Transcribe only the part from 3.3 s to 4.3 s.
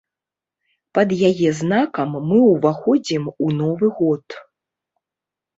у новы год.